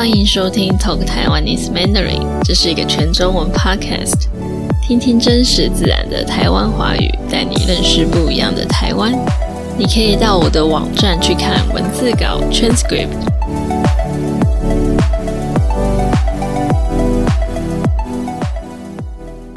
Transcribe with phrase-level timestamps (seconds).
[0.00, 4.30] 欢迎收听 Talk Taiwanese Mandarin，这是一个全中文 podcast，
[4.82, 9.12] 听听真实自然的台湾华语，带你认识不一样的台湾。
[9.78, 13.10] 你可以到我的网站去看文字稿 transcript。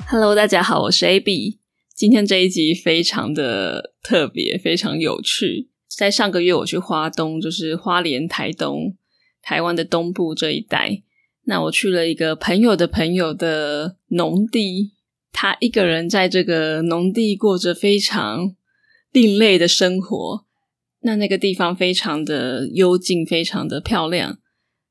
[0.09, 1.59] Hello，大家好，我是 AB。
[1.95, 5.69] 今天这一集非常的特别，非常有趣。
[5.87, 8.97] 在上个月我去花东，就是花莲、台东。
[9.43, 11.03] 台湾的东部这一带，
[11.43, 14.93] 那我去了一个朋友的朋友的农地，
[15.31, 18.55] 他一个人在这个农地过着非常
[19.11, 20.45] 另类的生活。
[21.01, 24.39] 那那个地方非常的幽静，非常的漂亮。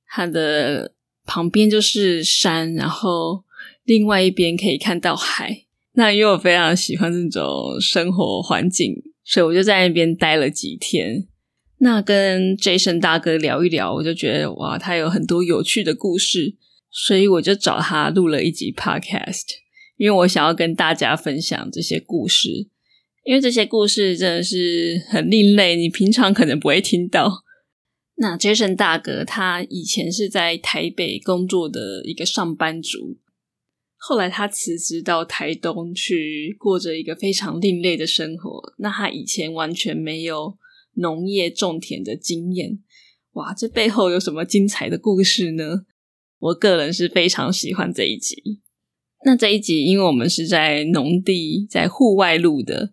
[0.06, 0.92] 它的
[1.24, 3.44] 旁边就是山，然后
[3.84, 5.64] 另外一边可以看到海。
[5.94, 11.28] 那因为我非常喜欢这种生活环境，所以我就在那边待了几天。
[11.84, 16.54] 那跟 Jason 大哥聊一聊，我就觉得哇，他有很多有趣的故事，
[16.92, 19.46] 所以我就找他录了一集 Podcast，
[19.96, 22.68] 因为我想要跟大家分享这些故事，
[23.24, 27.42] 因为这些故事真的是很另类，你平常可能不会听到。
[28.14, 33.18] 那 Jason 大哥他以前是在台北工作的一个上班族，
[33.96, 38.72] 后来他辞职到台东去过着一个非常另类的生活。
[38.78, 40.56] 那他以前完全没有。
[40.94, 42.78] 农业种田的经验，
[43.32, 45.86] 哇，这背后有什么精彩的故事呢？
[46.38, 48.60] 我个人是非常喜欢这一集。
[49.24, 52.92] 那这一集，因为我们是在农地、在户外录的，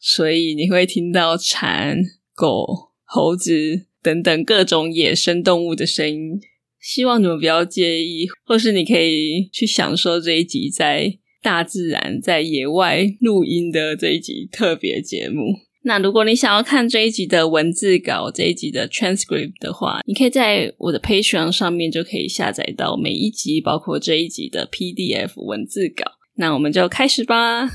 [0.00, 1.98] 所以你会听到蝉、
[2.34, 6.40] 狗、猴子等等各种野生动物的声音。
[6.80, 15.42] 希望你们不要介意，或是你可以去享受这一集在大自然、在野外录音的这一集特别节目。
[15.86, 26.12] 那如果你想要看这一集的文字稿，这一集的 transcript 的话，你可以在我的 Patreon 上面就可以下载到每一集，包括这一集的 PDF 文字稿。
[26.36, 27.68] 那我们就开始吧。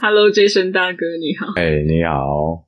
[0.00, 1.52] Hello，Jason 大哥，你好。
[1.56, 2.64] 哎，你好。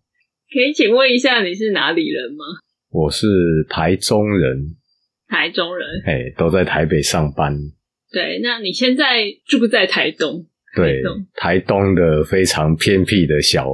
[0.52, 2.44] 可以请问一下你是哪里人吗？
[2.90, 3.26] 我是
[3.70, 4.76] 台中人。
[5.28, 5.88] 台中人。
[6.04, 7.56] 哎，都在台北上班。
[8.12, 10.44] 对，那你现在住在台东？
[10.74, 11.00] 对，
[11.34, 13.68] 台东的非常偏僻的小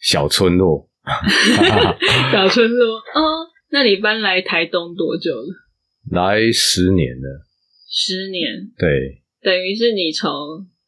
[0.00, 0.88] 小村落，
[2.32, 3.48] 小村落哦。
[3.70, 5.46] 那你搬来台东多久了？
[6.10, 7.46] 来十年了。
[7.88, 10.30] 十年，对，等于是你从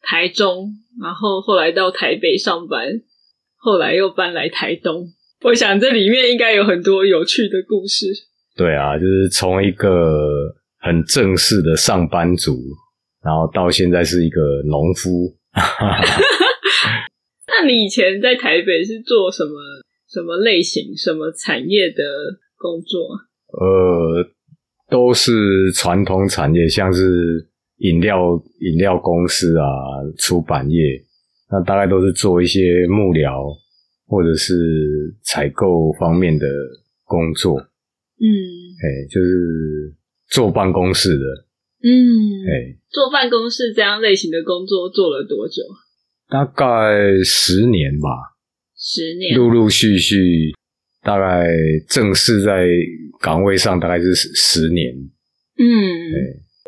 [0.01, 0.71] 台中，
[1.01, 3.01] 然后后来到台北上班，
[3.57, 5.07] 后来又搬来台东。
[5.41, 8.05] 我想这里面应该有很多有趣的故事。
[8.55, 12.55] 对啊，就是从一个很正式的上班族，
[13.23, 15.35] 然后到现在是一个农夫。
[17.47, 19.51] 那你以前在台北是做什么
[20.07, 22.03] 什么类型、什么产业的
[22.57, 22.99] 工作？
[23.59, 24.25] 呃，
[24.89, 27.47] 都是传统产业，像是
[27.77, 29.65] 饮料饮料公司啊、
[30.17, 31.03] 出版业，
[31.51, 33.57] 那大概都是做一些幕僚
[34.07, 34.53] 或者是
[35.23, 36.45] 采购方面的
[37.05, 37.59] 工作。
[37.59, 38.27] 嗯，
[38.83, 39.93] 哎，就是
[40.29, 41.25] 坐办公室的。
[41.81, 41.89] 嗯，
[42.47, 45.63] 哎，做办公室这样类型的工作做了多久？
[46.27, 48.09] 大概十年吧。
[48.77, 50.53] 十年，陆陆续续，
[51.03, 51.47] 大概
[51.89, 52.67] 正式在
[53.19, 54.93] 岗位上大概是十年。
[55.57, 55.65] 嗯，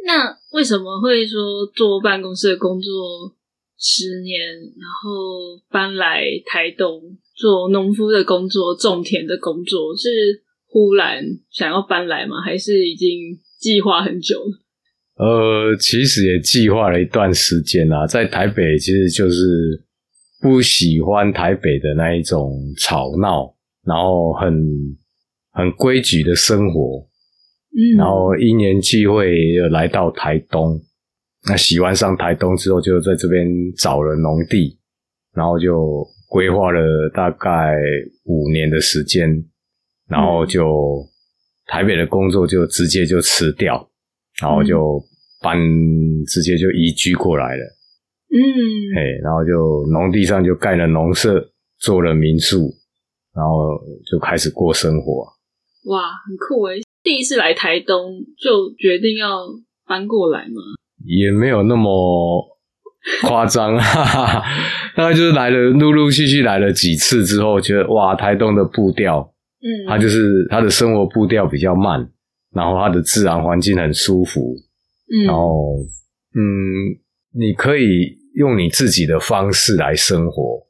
[0.06, 3.34] 那为什么会说做办公室的工作
[3.78, 10.10] 十年，然后搬来台东做农夫的工作、种田的工作，是
[10.68, 12.42] 忽然想要搬来吗？
[12.42, 14.60] 还是已经计划很久了？
[15.18, 19.84] 呃，其实也计划了一段时间啦，在台北其实就是
[20.42, 23.54] 不喜欢台北的那一种吵闹，
[23.86, 24.52] 然后很
[25.52, 27.06] 很规矩的生活，
[27.76, 30.82] 嗯，然后一年际会又来到台东，
[31.48, 33.48] 那喜欢上台东之后，就在这边
[33.78, 34.80] 找了农地，
[35.36, 36.82] 然后就规划了
[37.14, 37.78] 大概
[38.26, 39.30] 五年的时间，
[40.08, 41.06] 然后就
[41.68, 43.91] 台北的工作就直接就辞掉，
[44.42, 45.00] 然后就。
[45.44, 45.58] 搬
[46.28, 47.64] 直接就移居过来了，
[48.30, 48.38] 嗯，
[48.96, 51.44] 嘿，然后就农地上就盖了农舍，
[51.80, 52.70] 做了民宿，
[53.34, 55.24] 然后就开始过生活。
[55.90, 56.82] 哇，很酷诶！
[57.02, 59.40] 第一次来台东就决定要
[59.88, 60.62] 搬过来吗？
[61.06, 62.46] 也没有那么
[63.24, 64.44] 夸张，哈哈，
[64.96, 69.34] 大概就是来了，陆陆续续来了几次之后，觉得哇，台东的步调，
[69.64, 72.08] 嗯，它就是它的生活步调比较慢，
[72.54, 74.56] 然后它的自然环境很舒服。
[75.26, 75.76] 然后，
[76.36, 76.42] 嗯，
[77.34, 80.66] 你可以用你自己的方式来生活，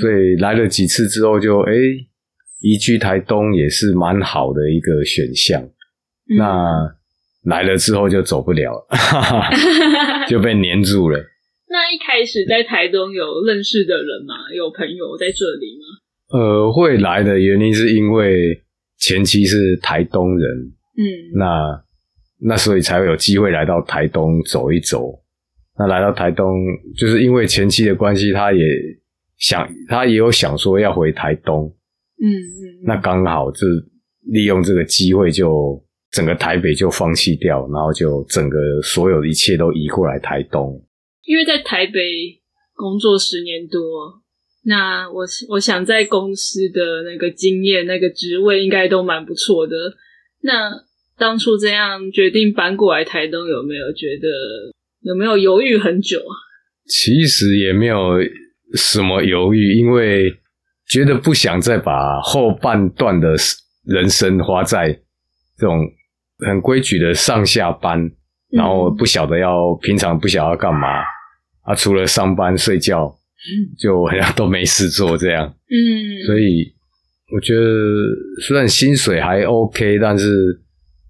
[0.00, 1.72] 所以来了几次之后，就哎，
[2.62, 5.68] 移居台东也是蛮好的一个选项。
[6.36, 6.96] 那
[7.44, 8.86] 来了之后就走不了了，
[10.28, 11.18] 就被黏住了。
[11.70, 14.34] 那一开始在台东有认识的人吗？
[14.56, 16.38] 有朋友在这里吗？
[16.38, 18.62] 呃，会来的原因是因为
[18.98, 21.84] 前妻是台东人，嗯，那
[22.40, 25.22] 那所以才会有机会来到台东走一走。
[25.78, 26.58] 那来到台东，
[26.96, 28.64] 就是因为前妻的关系，他也
[29.38, 31.72] 想，他也有想说要回台东，
[32.20, 33.60] 嗯嗯，那刚好就
[34.32, 35.80] 利用这个机会，就
[36.10, 40.84] 整个台北就放弃掉，然后就整个所有的一切都移过来台东。
[41.24, 42.00] 因为在台北
[42.74, 44.20] 工作十年多，
[44.64, 49.76] 那我我想在公司的那个经验、那个职位应该都蛮不错的。
[50.40, 50.70] 那
[51.18, 54.28] 当初这样决定搬过来台东，有没有觉得
[55.02, 56.32] 有没有犹豫很久啊？
[56.86, 58.18] 其实也没有
[58.74, 60.32] 什么犹豫，因为
[60.88, 63.34] 觉得不想再把后半段的
[63.84, 64.92] 人生花在
[65.58, 65.80] 这种
[66.46, 68.10] 很规矩的上下班，
[68.50, 70.88] 然后不晓得要平常不晓得要干嘛。
[71.62, 73.14] 啊，除了上班睡觉，
[73.78, 75.46] 就好像都没事做这样。
[75.46, 76.72] 嗯，所以
[77.34, 77.62] 我觉得
[78.40, 80.58] 虽然薪水还 OK，但是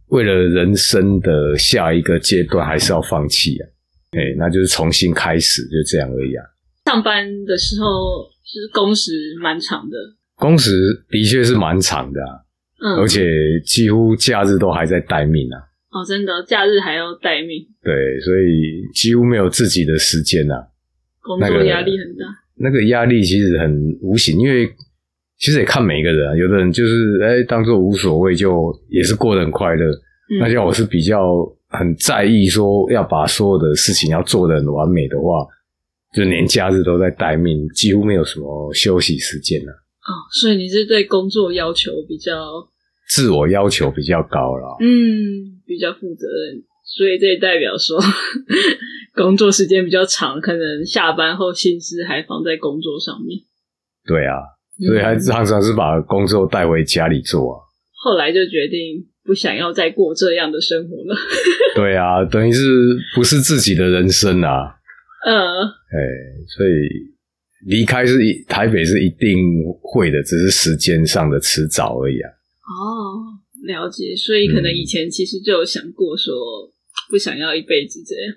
[0.08, 3.68] 为了人生的下一个阶段，还是要放弃啊。
[4.12, 6.44] 哎，那就是重新开始，就这样而已啊。
[6.86, 9.12] 上班的时候是工时
[9.42, 9.96] 蛮长的，
[10.36, 10.70] 工时
[11.10, 12.40] 的确是蛮长的啊，
[12.80, 15.60] 嗯，而且几乎假日都还在待命啊。
[15.90, 20.68] 哦，真的，假日还要待命，对，所以几乎没有自己的时间啊、
[21.20, 22.24] 工作压力很大。
[22.56, 24.66] 那个压力其实很无形，因为
[25.38, 29.86] 其实也看每一个人啊，有的人就是哎当做无所谓，就也是过得很快乐。
[30.30, 35.46] 嗯那像我是比较很在意说要把所有的事情要做得很完美的话，
[36.14, 42.34] 就连假日都在待命，几乎没有什么休息时间了、哦，所以你是对工作要求比较
[43.08, 44.76] 自我要求比较高了。
[44.80, 47.98] 嗯比较负责任，所以这也代表说
[49.16, 53.40] 工作时间比较长，可能下班后心思还放在工作上面。
[54.06, 54.40] 对啊，
[54.86, 57.60] 所以还嗯常常是把工作带回家里做啊。
[58.00, 61.16] 后来就决定不想要再过这样的生活了。
[61.74, 64.76] 对啊，等于是不是自己的人生啊？
[65.26, 65.98] 嗯，哎，
[66.56, 66.70] 所以
[67.66, 69.36] 离开是一台北是一定
[69.82, 72.30] 会的，只是时间上的迟早而已啊。
[72.30, 73.36] 哦，
[73.66, 74.14] 了解。
[74.14, 76.34] 所以可能以前其实就有想过说，
[77.10, 78.34] 不想要一辈子这样。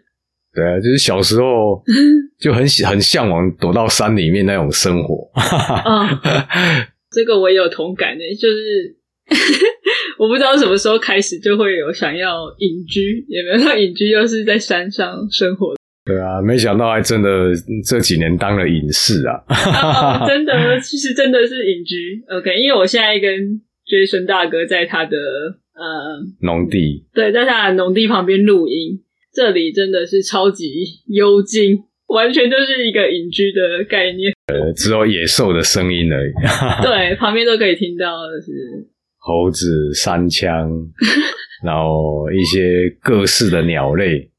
[0.54, 1.82] 对啊，就是小时候
[2.40, 5.30] 就很喜很向往躲到山里面那种生活。
[5.36, 6.08] 哦，
[7.12, 8.96] 这个我也有同感的，就是
[10.20, 15.74] 我不知道什么时候开始就会有想要隐居，也没有到隐居，又是在山上生活。
[16.04, 17.30] 对啊，没想到还真的
[17.88, 19.40] 这几年当了隐士啊。
[19.48, 22.24] 哦，真的，其实真的是隐居。
[22.28, 23.32] OK，因为我现在跟
[23.88, 25.16] Jason 大哥在他的
[25.74, 29.00] 呃，农地，对，在他的农地旁边录音，
[29.34, 30.66] 这里真的是超级
[31.08, 34.32] 幽静，完全就是一个隐居的概念。
[34.48, 36.32] 呃，只有野兽的声音而已。
[36.84, 38.52] 对，旁边都可以听到的是
[39.18, 40.70] 猴子、山枪，
[41.64, 44.30] 然后一些各式的鸟类。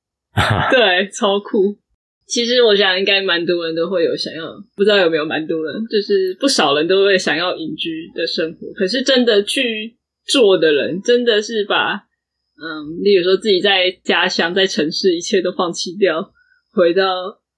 [0.71, 1.79] 对，超酷。
[2.27, 4.43] 其实我想，应该蛮多人都会有想要，
[4.75, 8.73] 不知道有没有蛮多人，就是不少人都会想要隐居的生活。
[8.75, 9.95] 可是真的去
[10.27, 12.05] 做的人，真的是把，
[12.63, 16.33] 嗯，例如说自己在家乡、在城市，一切都放弃掉，
[16.73, 17.03] 回到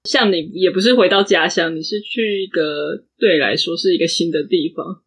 [0.05, 5.03] 像你，也不是回到家乡，你是去一个对你来说是一个新的地方，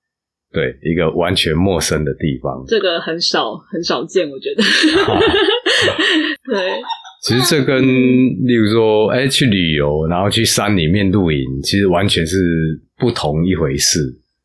[0.52, 2.64] 对，一个完全陌生的地方。
[2.69, 4.62] 这个很少很少见，我觉得。
[6.49, 6.81] 对，
[7.23, 13.99] 其实这跟例如说，哎、去旅游，然后去山里面露营，其实完全是不同一回事。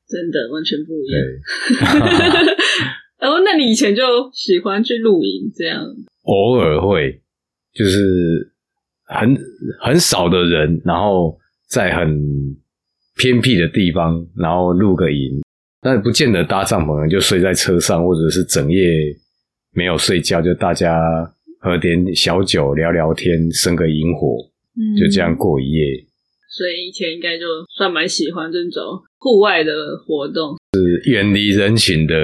[0.09, 1.17] 真的完全不一对
[1.79, 2.45] 样。，然
[3.31, 4.01] 后，那你以前就
[4.33, 5.83] 喜欢去露营这样？
[6.23, 7.21] 偶尔会，
[7.73, 8.51] 就是
[9.05, 9.37] 很
[9.81, 11.37] 很少的人，然后
[11.67, 12.19] 在很
[13.17, 15.41] 偏僻的地方，然后露个营，
[15.81, 18.79] 但不见得搭帐篷，就睡在车上，或者是整夜
[19.73, 20.97] 没有睡觉，就大家
[21.59, 24.37] 喝点小酒，聊聊天，生个萤火，
[24.75, 25.35] 嗯就这样。
[25.35, 26.05] 过一夜。
[26.55, 29.73] 所以以前应该就算蛮喜欢这种户外的
[30.05, 30.55] 活动。
[30.73, 32.15] 是远离人群的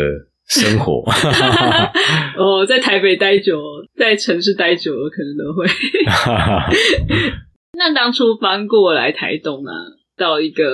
[0.50, 1.04] 生活。
[2.38, 3.62] 哦，在台北待久，
[3.96, 5.66] 在城市待久了，可能都会。
[7.78, 9.72] 那当初搬过来台东啊，
[10.18, 10.66] 到一个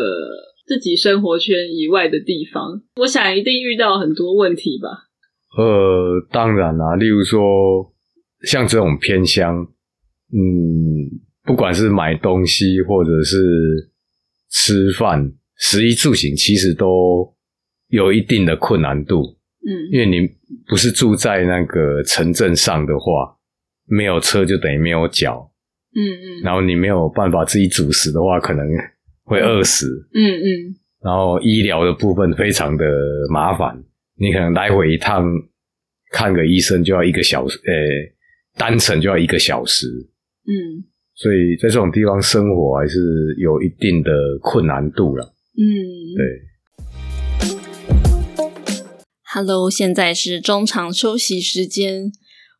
[0.65, 5.05] 自己生活圈以外的地方，我想一定遇到很多问题吧？
[5.57, 7.93] 呃，当然啦、例如说
[8.41, 9.67] 像这种偏乡，
[10.33, 10.37] 嗯，
[11.43, 13.91] 不管是买东西或者是
[14.49, 17.33] 吃饭，食衣住行，其实都
[17.89, 19.34] 有一定的困难度。
[19.65, 19.89] 嗯。
[19.91, 20.29] 因为你
[20.67, 23.35] 不是住在那个城镇上的话，
[23.87, 25.51] 没有车就等于没有脚，
[25.95, 26.41] 嗯嗯。
[26.43, 28.67] 然后你没有办法自己煮食的话，可能
[29.23, 29.87] 会饿死。
[30.13, 30.75] 嗯嗯。
[31.03, 32.85] 然后医疗的部分非常的
[33.31, 33.83] 麻烦，
[34.17, 35.25] 你可能来回一趟
[36.11, 37.73] 看个医生就要一个小时，呃，
[38.57, 39.87] 单程就要一个小时，
[40.47, 40.85] 嗯。
[41.17, 42.99] 所以在这种地方生活还是
[43.37, 45.23] 有一定的困难度了。
[45.57, 45.63] 嗯，
[46.17, 46.25] 对，
[49.37, 52.09] Hello，现在是中场休息时间。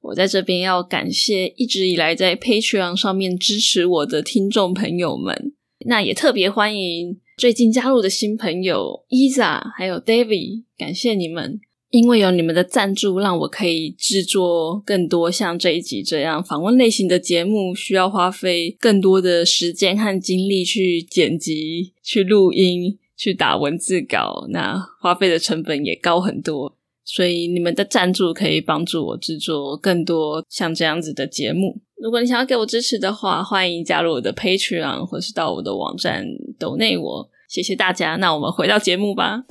[0.01, 5.53] 我在这边要感谢一直以来在 Patreon 上面支持我的听众朋友们，
[5.85, 26.77] 那也特别欢迎最近加入的新朋友 Isa 还有 David，感谢你们，因为有你们的赞助，让我可以制作更多像这一集这样访问类型的节目，需要花费更多的时间和精力去剪辑、去录音、去打文字稿，那花费的成本也高很多。
[27.03, 31.79] 所以你们的赞助可以帮助我制作更多像这样子的节目。
[32.01, 36.25] 如果你想要给我支持的话，欢迎加入我的 Patreon，或是到我的网站
[36.57, 37.29] 抖内我。
[37.47, 38.15] 谢谢大家。
[38.15, 39.43] 那我们回到节目吧。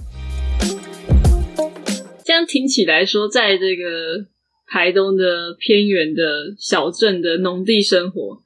[2.25, 4.27] 这样听起来说，在这个
[4.67, 8.37] 台东的偏远的小镇的农地生活，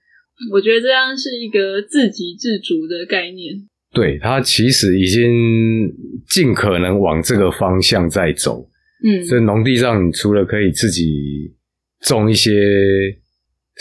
[0.53, 3.67] 我觉得这样是一个自给自足的概念。
[3.93, 5.91] 对，他其实已经
[6.29, 8.69] 尽可能往这个方向在走。
[9.05, 11.55] 嗯所以农地上，你除了可以自己
[12.01, 12.51] 种一些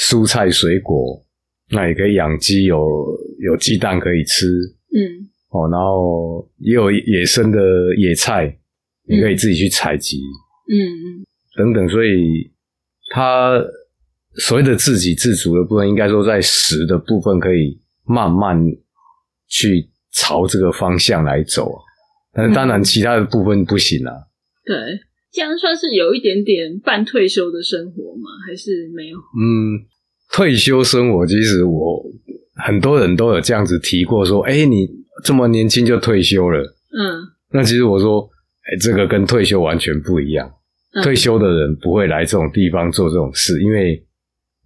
[0.09, 1.21] 蔬菜水果，
[1.71, 2.87] 那也可以养鸡，有
[3.39, 4.45] 有鸡蛋可以吃
[4.93, 5.67] 嗯哦。
[5.71, 7.59] 然后也有野生的
[7.97, 8.57] 野菜，
[9.09, 10.19] 你可以自己去采集、
[10.71, 11.25] 嗯嗯
[11.57, 11.89] 等等。
[11.89, 12.51] 所以
[13.09, 13.59] 它
[14.35, 18.63] 所谓的自给自足的部分，应该说在食的部分可以慢慢
[19.47, 21.71] 去朝这个方向来走。
[22.33, 24.13] 但是当然，嗯其他的部分不行啊。
[24.65, 24.75] 对，
[25.31, 28.29] 这样算是有一点点半退休的生活吗？
[28.47, 29.17] 还是没有？
[29.17, 29.85] 嗯，
[30.31, 32.03] 退休生活其实我
[32.55, 34.87] 很多人都有这样子提过，说，哎、你
[35.23, 36.61] 这么年轻就退休了。
[36.97, 38.29] 嗯那其实我说，
[38.63, 40.47] 哎、这个跟退休完全不一样。
[40.93, 44.03] 嗯退休的人不会来这种地方做这种事，因为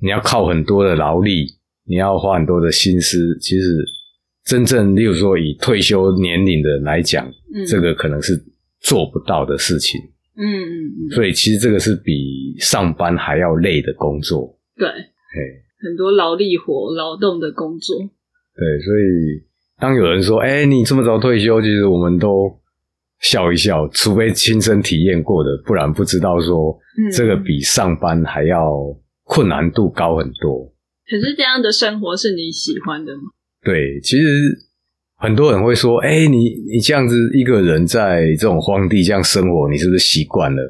[0.01, 1.45] 你要靠很多的劳力，
[1.85, 3.37] 你要花很多的心思。
[3.39, 3.65] 其实
[4.45, 8.33] 真正，例如说以退休年龄的人来讲，嗯，这个可能是
[8.79, 9.99] 做不到的事情。
[10.35, 14.57] 嗯嗯嗯，所以其实这个是比上班还要累的工作。
[14.75, 15.61] 对，嘿。
[15.83, 17.97] 很多劳力活、劳动的工作。
[17.97, 19.43] 对，所以
[19.79, 22.59] 当有人说：“哎、你这么早退休”，其实我们都
[23.19, 28.71] 笑一笑，除非亲身体验过的，不然不知道说嗯这个比上班还要
[29.23, 30.71] 困难度高很多。
[31.09, 33.23] 可是这样的生活是你喜欢的吗？
[33.63, 34.23] 对，其实
[35.17, 40.61] 很多人会说：“哎、你你这样子一个人在这种荒地这样生活，你是不是习惯了？”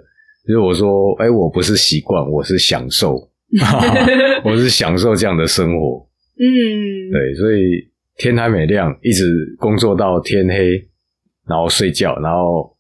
[0.46, 3.16] 其实我说：“哎、我不是习惯，我是享受
[4.44, 6.06] 我是享受这样的生活。”
[6.38, 10.72] 嗯，对，所以天还没亮，一直工作到天黑，
[11.48, 12.76] 然后睡觉，然后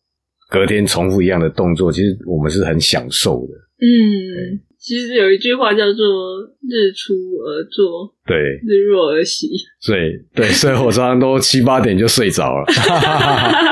[0.49, 3.53] 隔天重复一样的动作，其实我们是很享受的。
[3.77, 8.35] 嗯，其实有一句话叫做“日出而作，对，
[8.65, 9.47] 日落而息
[9.79, 9.99] 所以
[10.33, 12.65] 对， 所以我常常都七八点就睡着了，”。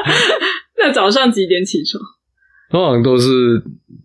[0.77, 1.99] 那早上几点起床？
[2.69, 3.59] 通常都是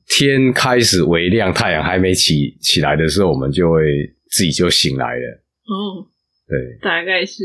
[0.09, 3.83] 天开始微亮，太阳还没起起来的时候，我们就会
[4.31, 5.43] 自己就醒来了。
[5.67, 6.09] 哦，
[6.49, 7.45] 对，大概是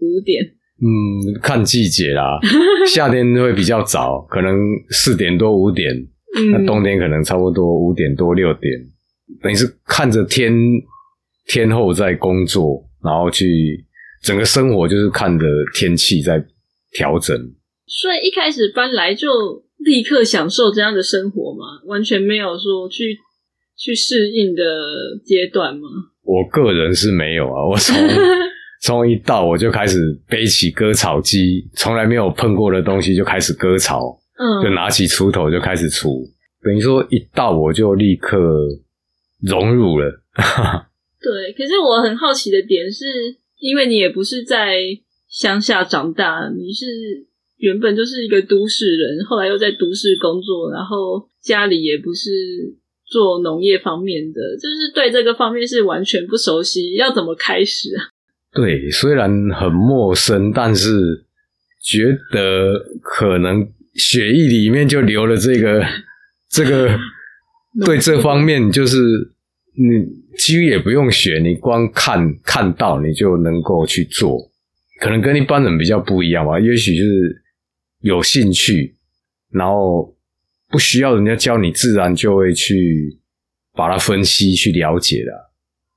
[0.00, 0.44] 五点。
[0.84, 2.38] 嗯，看季节啦，
[2.92, 4.54] 夏天会比较早，可能
[4.90, 5.88] 四点多五点，
[6.50, 8.72] 那嗯，冬天可能差不多五点多六点，
[9.42, 10.52] 等于是看着天
[11.46, 13.84] 天后在工作，然后去
[14.22, 16.42] 整个生活就是看着天气在
[16.92, 17.36] 调整。
[17.86, 19.28] 所以一开始搬来就
[19.78, 23.18] 立刻享受这样的生活嘛，完全没有说去
[23.76, 24.62] 去适应的
[25.24, 25.88] 阶段吗？
[26.22, 27.96] 我个人是没有啊，我从
[28.80, 29.98] 从一到我就开始
[30.28, 34.16] 背起割草机，从来没有碰过的东西就开始割草，
[34.62, 36.28] 就嗯拿起锄头就开始锄，
[36.62, 38.38] 等于说一到我就立刻
[39.40, 40.22] 融入了。
[41.20, 41.52] 对。
[41.52, 43.04] 可是我很好奇的点是，
[43.58, 44.80] 因为你也不是在
[45.28, 46.86] 乡下长大，你是
[47.58, 52.30] 原本就是一个都市人，后来又在都市工作，然后家里也不是
[53.06, 58.10] 做农业方面的，就是对这个方面是完全不熟悉，要怎么开始啊？
[58.54, 61.24] 对，虽然很陌生，但是
[61.82, 65.84] 觉得可能血液里面就流了这个
[66.48, 66.98] 这个
[67.84, 68.98] 对这方面，就是
[69.74, 70.04] 你
[70.38, 74.50] 几乎也不用学，你光看看到你就能够去做，
[75.00, 76.58] 可能跟一般人比较不一样吧。
[76.60, 77.42] 也许就是
[78.00, 78.94] 有兴趣，
[79.50, 80.14] 然后
[80.68, 83.18] 不需要人家教你，自然就会去
[83.74, 85.52] 把它分析、去了解了。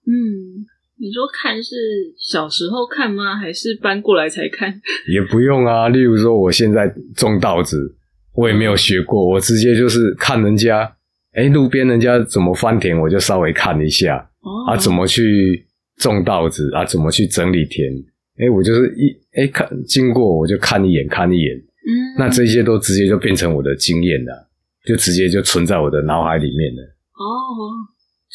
[0.07, 0.65] 嗯，
[0.97, 1.75] 你说看是
[2.17, 3.35] 小时候看吗？
[3.35, 4.73] 还是搬过来才看？
[5.11, 5.89] 也不用啊。
[5.89, 7.95] 例如说，我现在种稻子，
[8.33, 10.95] 我也没有学过，我直接就是看人家，
[11.33, 14.17] 哎，路边人家怎么翻田，我就稍微看一下。
[14.41, 15.65] 哦啊，怎么去
[15.97, 16.85] 种稻子啊？
[16.85, 17.91] 怎么去整理田？
[18.37, 21.55] 哎，我就是一哎看经过，我就看一眼，看一眼。
[21.57, 24.49] 嗯，那这些都直接就变成我的经验了，
[24.85, 26.81] 就直接就存在我的脑海里面了。
[27.15, 27.23] 哦，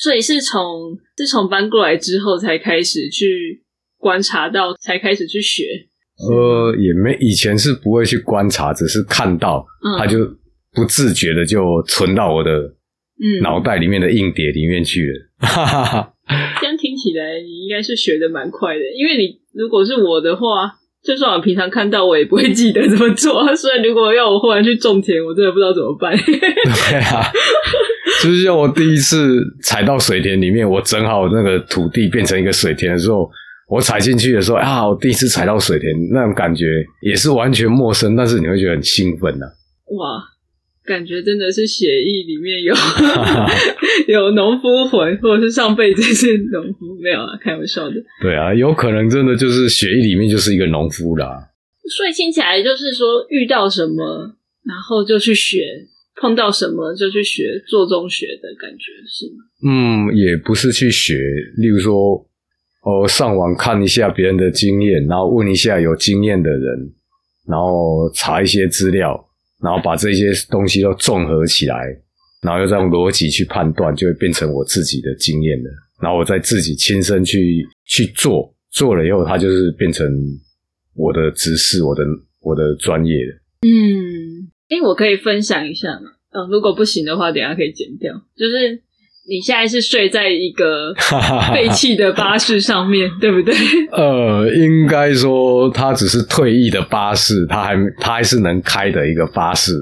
[0.02, 3.62] 所以是从自从搬过来之后才开始去
[3.98, 5.64] 观察到，才开始去学。
[6.28, 9.64] 呃，也没以前是不会去观察，只是看到，
[9.98, 10.18] 他就
[10.72, 15.46] 不自觉的就存到我的嗯脑袋里面的硬碟里面去了。
[15.46, 16.14] 哈哈哈，
[16.60, 23.54] 这样听起来你应该是学的蛮快的，因为你如果是我的话，就算我平常看到，我也不会记得怎么做。
[23.56, 26.14] 所以如果要我忽然去种田，我真的不知道怎么办。
[26.16, 27.24] 对啊，
[28.22, 33.30] 就是像我第一次踩到水田里面，我整好那个土地变成一个水田的时候，
[33.68, 36.64] 我踩进去的时候啊，我第一次踩到水田，那种感觉
[37.02, 39.46] 也是完全陌生，但是你会觉得很兴奋呐。
[39.96, 40.24] 哇！
[40.82, 42.74] 感觉真的是血液里面有
[44.08, 47.94] 有农夫魂，或者是上辈子是农夫，没有啊，开玩笑的。
[48.20, 51.48] 对啊，有可能真的就是血液里面就是一个农夫啦。
[51.96, 54.34] 所以听起来就是说，遇到什么，
[54.64, 55.58] 然后就去学；
[56.20, 59.42] 碰到什么就去学，做中学的感觉是吗？
[59.66, 61.14] 嗯，也不是去学，
[61.56, 62.24] 例如说，
[62.82, 66.92] 哦，上网看一下别人的经验，然后问一下有经验的人，
[67.48, 69.26] 然后查一些资料。
[69.62, 71.84] 然后把这些东西都综合起来，
[72.40, 75.70] 然后又再用逻辑去判断，就会变成我自己的经验了。
[76.00, 80.10] 然后我再自己亲身去去做，做了以后，它就是变成
[80.94, 82.02] 我的知识，我的
[82.40, 83.34] 我的专业了。
[83.68, 86.12] 嗯，哎，我可以分享一下吗？
[86.32, 88.14] 嗯，如果不行的话，等下可以剪掉。
[88.36, 88.82] 就是。
[89.28, 90.92] 你现在是睡在一个
[91.54, 93.54] 废弃的巴士上面， 对不对？
[93.92, 99.74] 呃，应该说它只是退役的巴士，它还它还是能开的一个巴士。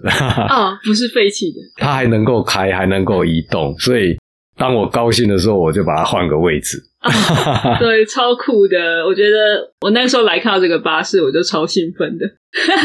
[0.50, 4.18] 哦，不是废弃的，它还能够开，还能够移动，所以
[4.58, 6.76] 当我高兴的时候，我就把它换个位置。
[7.78, 9.06] 对，超酷的！
[9.06, 12.26] 我觉得我那时候来看到这个巴士，我就超兴奋的。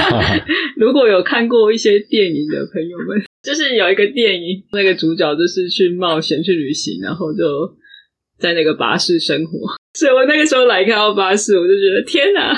[0.77, 7.43] 如果有看过一些电影的朋友们，就是有一个电影，那个主角就是去冒险去旅行，然后就
[8.37, 9.51] 在那个巴士生活。
[9.95, 12.55] 所以我那个时候来看到巴士，我就觉得天哪，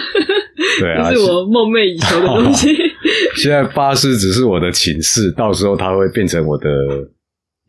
[0.80, 2.76] 对啊， 是我梦寐以求的东西。
[3.36, 6.68] 现在巴士只是我的寝室，到时候它会变成我的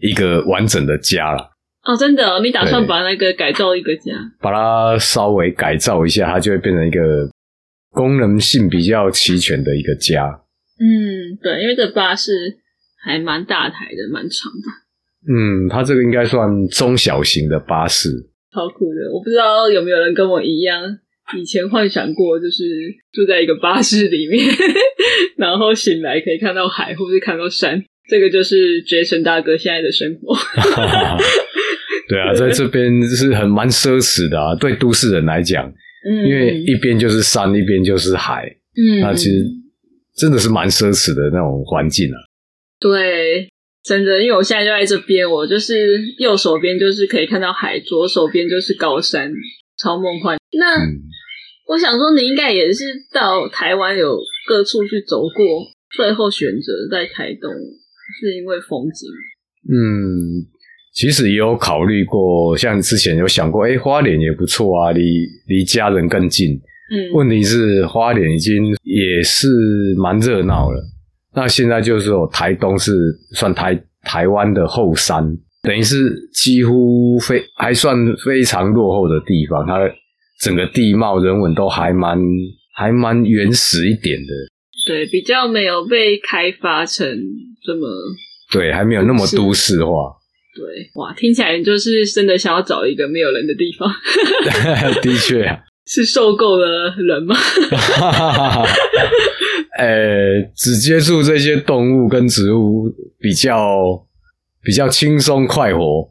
[0.01, 1.56] 一个完整的家了。
[1.87, 4.13] 哦，真的，你打算把那个改造一个家？
[4.41, 7.29] 把它稍微改造一下，它就会变成一个
[7.91, 10.41] 功能性比较齐全的一个家。
[10.81, 12.33] 嗯，对，因为这巴士
[13.05, 15.33] 还蛮大台的，蛮长的。
[15.33, 18.11] 嗯，它这个应该算中小型的巴士。
[18.53, 19.13] 超酷的！
[19.13, 20.83] 我不知道有没有人跟我一样，
[21.37, 22.65] 以前幻想过，就是
[23.13, 24.45] 住在一个巴士里面，
[25.39, 27.83] 然后醒来可以看到海，或是看到山。
[28.09, 30.37] 这个就是 Jason 大哥现在的生活。
[32.09, 35.67] 对啊， 在这边是很蛮奢侈的啊，对都市人来讲，
[36.09, 38.45] 嗯，因为一边就是山，一边就是海，
[38.77, 39.45] 嗯，那其实
[40.15, 42.19] 真的是蛮奢侈的那种环境啊。
[42.79, 43.49] 对，
[43.83, 49.33] 真的，因为我现在就在这边，我就是右手边就是可以看到海，左手边就是高山，
[49.79, 50.39] 超梦幻。
[50.59, 50.79] 那
[51.67, 54.17] 我想说，你应该也是到台湾有
[54.47, 55.45] 各处去走过，
[55.97, 57.51] 最后选择在台东，
[58.21, 59.11] 是因为风景？
[59.69, 60.47] 嗯。
[60.97, 66.55] 其实也有考虑过，像之前有想过，哎，花莲也不错啊，离离家人更近。
[66.91, 69.47] 嗯，问题是花莲已经也是
[69.99, 70.83] 蛮热闹了。
[71.35, 72.93] 那现在就是说，台东是
[73.33, 75.23] 算台台湾的后山，
[75.63, 79.67] 等于是几乎非还算非常落后的地方。
[79.67, 79.79] 它
[80.41, 82.19] 整个地貌人文都还蛮
[82.75, 84.33] 还蛮原始一点的。
[84.87, 87.07] 对，比较没有被开发成
[87.63, 87.87] 这么
[88.51, 89.93] 对，还没有那么都市化。
[90.57, 93.93] 对，哇，听起来就是真的想要找一个没有人的地方。
[95.03, 95.47] 的确，
[95.85, 97.37] 是受够了人吗？
[99.79, 102.91] 呃，只接触这些动物跟植物，
[103.21, 103.53] 比较
[104.63, 106.11] 比较轻松快活。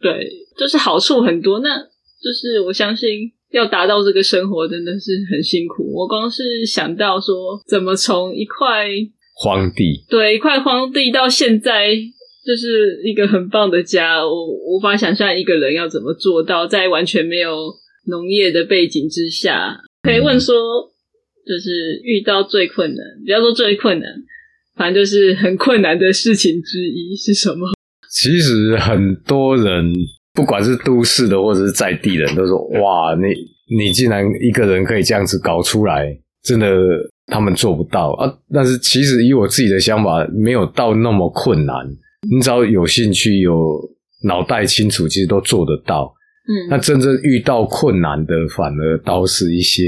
[0.00, 1.60] 对，就是好处很多。
[1.60, 5.84] 那就是我相信要达到这个生活，真的是很辛苦。
[5.94, 8.88] 我光是想到说，怎么从一块
[9.36, 11.90] 荒地，对，一块荒地到现在。
[12.44, 17.72] 就是一个很棒的家，我无法想象一个人要怎么做到在完全没有
[18.08, 19.78] 农业的背景之下。
[20.02, 20.54] 可以问说，
[21.46, 24.08] 就是遇到最困难，不要说最困难，
[24.74, 27.68] 反正就是很困难的事情之一是什么？
[28.10, 29.92] 其实很多人，
[30.34, 33.28] 不管是都市的或者是在地人，都说：“哇，你
[33.78, 36.08] 你竟然一个人可以这样子搞出来，
[36.42, 36.68] 真的
[37.26, 41.74] 他们做不到啊！”但是其实以我自己的想法，没有到那么困难。
[42.30, 43.80] 你只要有兴趣、有
[44.24, 46.14] 脑袋清楚，其实都做得到。
[46.48, 49.84] 嗯，那真正遇到困难的，反而倒是一些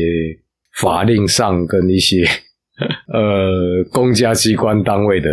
[0.80, 2.24] 法令上跟一些
[3.12, 5.30] 呃公家机关单位的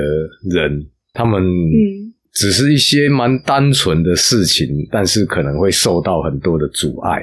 [0.51, 7.21] 人，他们嗯只是一些蛮单纯的事情，但是可能会受到很多的阻碍。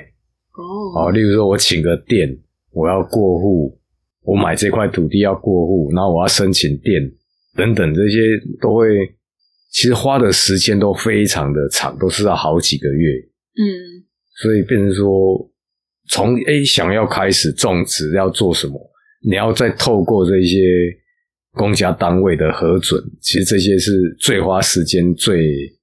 [0.54, 2.36] 哦，哦，例如说我请个店，
[2.72, 3.78] 我要过户，
[4.22, 7.00] 我买这块土地要过户，然后我要申请店
[7.56, 8.18] 等等，这些
[8.60, 8.86] 都会
[9.70, 13.12] 其实花的时间都非常的长，都是要好几个月。
[13.61, 14.04] 嗯
[14.40, 15.50] 所以变成说，
[16.09, 18.78] 从 A 想要开始种植要做什么，
[19.28, 20.57] 你要再透过这些
[21.54, 25.76] 公家单位的核准，其实这些是最花时间、最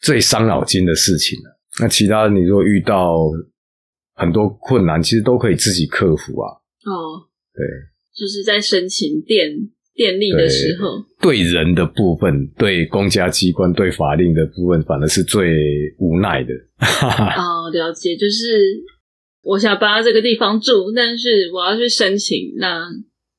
[0.00, 1.58] 最伤脑筋的事情了。
[1.80, 3.28] 那其他你如果遇到
[4.14, 6.52] 很多困难，其实都可以自己克服啊。
[6.84, 7.66] 哦，对，
[8.14, 9.50] 就是在申请电
[9.96, 15.50] 电力的时候，对人的部分，对公家机关、对法令的部分，反而是最
[15.98, 16.52] 无奈的。
[17.36, 18.84] 哦，了解，就是
[19.42, 22.86] 我想搬到这个地方住，但是我要去申请，那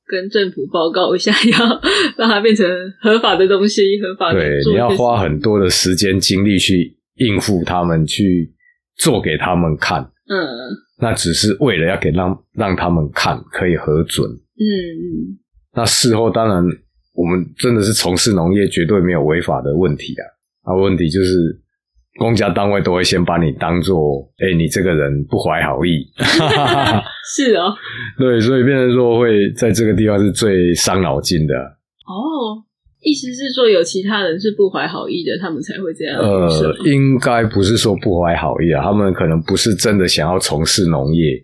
[0.06, 1.80] 跟政府报告一下，要
[2.16, 2.66] 让它变成
[3.00, 8.52] 合法的东西，合法的对，你要花很多的时间精力去应付他们，去
[8.96, 10.02] 做给他们看。
[10.28, 10.36] 嗯
[11.00, 14.28] 那只是为了要给让让他们看，可以核准。
[14.28, 15.38] 嗯嗯
[15.78, 16.64] 那事后当然，
[17.14, 20.24] 我们真的是从事农业，绝对没有违法的问题啊。
[20.72, 21.56] 啊，问题就是
[22.18, 26.04] 公家单位都会先把你当做，哎、你这个人不怀好意。
[27.32, 27.72] 是哦，
[28.18, 31.54] 对，所以变成说会在这个地方是最伤脑筋的。
[31.54, 32.58] 哦，
[33.02, 41.40] 意思是说有其他人是不怀好意的，他们才会这样呃，应该不是说不怀好意啊，他们可能不是真的想要从事农业，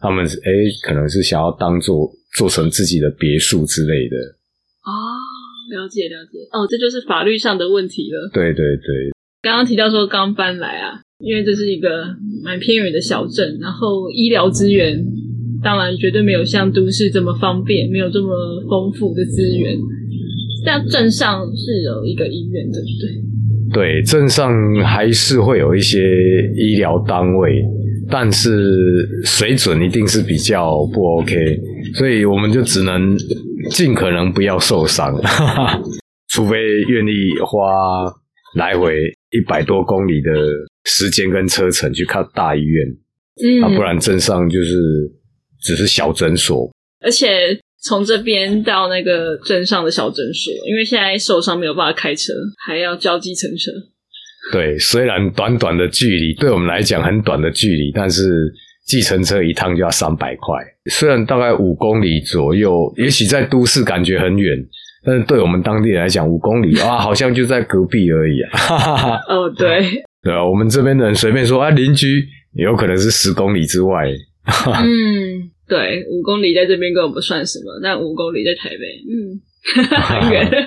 [0.00, 0.50] 他们是哎，
[0.82, 4.16] 可能是想要当做做成自己的别墅之类的。
[4.84, 4.92] 哦，
[5.72, 8.30] 了解了解，哦，这就是法律上的问题了。
[8.32, 9.10] 对对对，
[9.42, 12.04] 刚刚提到说刚搬来啊，因为这是一个
[12.44, 15.02] 蛮偏远的小镇，然后医疗资源
[15.62, 18.28] 当然绝对没有像都市这么方便，没有这么
[18.68, 19.76] 丰富的资源。
[20.64, 23.22] 但镇上是有一个医院，对不对？
[23.72, 24.52] 对，镇上
[24.84, 26.00] 还是会有一些
[26.56, 27.62] 医疗单位，
[28.10, 31.34] 但是水准一定是比较不 OK，
[31.94, 33.16] 所以我们就只能
[33.70, 35.14] 尽可能不要受伤，
[36.28, 36.56] 除非
[36.88, 37.62] 愿意花
[38.54, 38.96] 来回
[39.30, 40.30] 一百多公里的
[40.84, 42.86] 时间跟车程去看大医院，
[43.42, 44.74] 嗯啊，不然镇上就是
[45.60, 46.70] 只是小诊所。
[47.00, 52.32] 而且从这边到那个镇上的小诊所，因为现在受伤没有办法开车，
[52.66, 53.70] 还要叫计程车。
[54.52, 58.52] 对，虽然短短的距离对我们来讲很短的距离，但是
[58.86, 60.56] 计程车一趟就要三百块。
[60.90, 64.56] 虽然大概五公里左右，也许在都市感觉很远，
[65.04, 68.50] 但是对我们当地人来讲，五公里啊，好像就在隔壁而已啊。
[68.52, 69.20] 哈哈哈。
[69.28, 69.82] 哦，对，
[70.22, 74.06] 对啊，我们这边的人随便说啊，邻居有可能是十公里之外。
[74.46, 79.42] 嗯，对，五公里在这边根本不算什么，但五公里在台北，嗯，
[80.00, 80.48] 很远。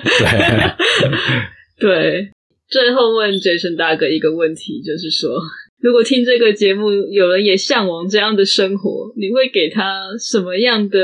[1.80, 2.30] 对， 对，
[2.70, 5.30] 最后问 Jason 大哥一个问题，就是说，
[5.82, 9.82] 如果听这个节目有人也向往这样的生活，你会给他
[10.18, 10.98] 什么样的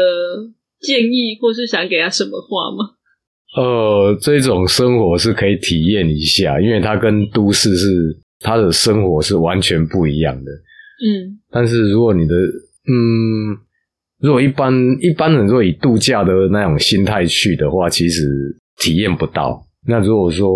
[0.81, 2.95] 建议，或是想给他什么话吗？
[3.57, 7.89] 呃，这种生活是可以体验一下，因为它跟都市是
[8.41, 10.51] 它的生活是完全不一样的。
[10.99, 13.57] 嗯但是如果你的嗯，
[14.21, 18.23] 如果一般一般人如果以度假的那种心态去的话，其实
[18.79, 19.63] 体验不到。
[19.87, 20.47] 那如果说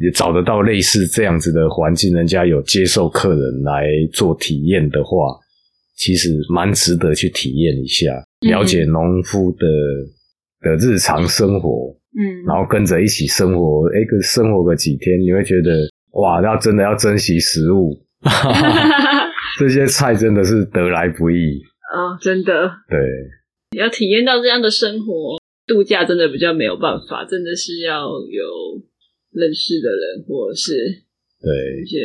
[0.00, 5.38] 也找得到类似这样子的环境，人家有接受客人来做体验的话，
[5.96, 8.12] 其实蛮值得去体验一下，
[8.46, 8.50] 嗯。
[8.50, 9.66] 了解农夫的
[10.60, 17.96] 的日常生活，嗯，然后跟着一起生活，哎，个生活个几天，你会觉得哇，要真的要珍惜食物。
[19.58, 21.60] 这些菜真的是得来不易，
[21.92, 22.70] 哦，真的。
[22.88, 22.98] 对。
[23.76, 28.80] 要体验到这样的生活，度假真的比较没有办法，真的是要有
[29.32, 30.72] 认识的人，或者是
[31.40, 31.98] 对一，些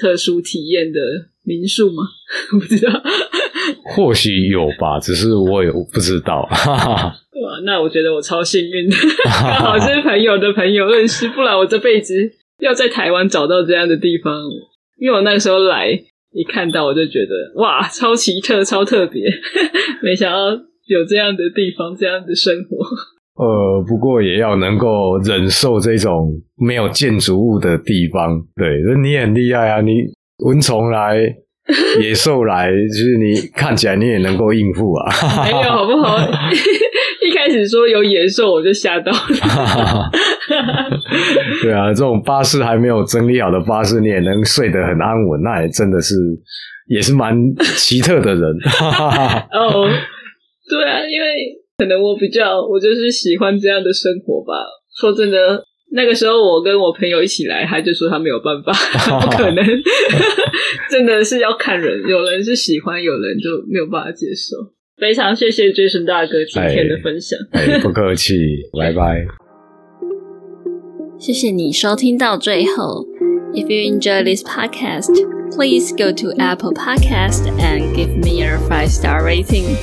[0.00, 1.00] 特殊体验的
[1.44, 2.02] 民宿吗？
[2.52, 2.92] 不知道。
[3.96, 12.14] 或许有吧，只是我也不知道，哈哈，哇，那我觉得我超幸运的， 刚好是朋友的朋友认识，不然我这辈子
[12.60, 14.42] 要在台湾找到这样的地方，
[14.98, 15.90] 因为我那个时候来
[16.32, 19.22] 一看到我就觉得哇，超奇特、超特别，
[20.02, 20.50] 没想到
[20.86, 22.76] 有这样的地方，这样的生活。
[23.36, 28.40] 呃，不过也要能够忍受这种没有建筑物的地方。
[28.54, 29.80] 对，那你很厉害啊！
[29.80, 29.90] 你
[30.44, 31.16] 蚊虫来，
[32.00, 35.10] 野兽来，就是你看起来你也能够应付啊。
[35.44, 36.16] 没有好不好？
[37.26, 39.18] 一开始说有野兽，我就吓到了。
[41.62, 46.14] 对啊，这种巴士还没有整理好的巴士，你也能睡得很安稳，那也真的是
[46.86, 47.34] 也是蛮
[47.76, 48.42] 奇特的人。
[48.42, 49.88] 哦，
[50.70, 51.26] 对啊，因为
[51.78, 54.52] 可能我比较，我就是喜欢这样的生活吧。
[55.00, 58.72] 说真的，那个时候我跟我朋友一起来，他就说他没有办法，
[59.20, 59.64] 不可能，
[60.90, 64.56] 真的是要看人，有人是喜欢，有人就没有办法接受。
[64.96, 67.36] 非常谢谢 Jason 大哥今天的分享，
[67.82, 68.34] 不客气，
[68.78, 69.26] 拜拜。
[71.18, 73.04] 谢谢你收听到最后。
[73.54, 75.12] If you enjoy this podcast,
[75.50, 79.76] please go to Apple Podcast and give me a five star rating.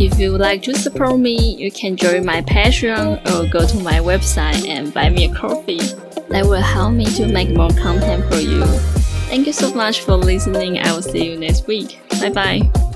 [0.00, 3.76] If you would like to support me, you can join my Patreon or go to
[3.80, 5.76] my website and buy me a coffee.
[6.30, 8.64] That will help me to make more content for you.
[9.28, 10.78] Thank you so much for listening.
[10.78, 12.00] I will see you next week.
[12.18, 12.89] Bye bye.